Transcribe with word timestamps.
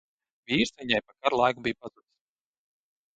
Vīrs 0.51 0.71
viņai 0.79 1.01
pa 1.09 1.13
kara 1.19 1.39
laiku 1.41 1.65
bija 1.67 1.79
pazudis. 1.83 2.09